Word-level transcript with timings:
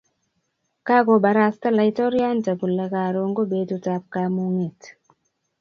kakobarasta 0.87 1.67
laitoriante 1.77 2.51
kule 2.59 2.85
karon 2.93 3.29
ko 3.37 3.41
betutab 3.51 4.03
kamung'et 4.13 4.79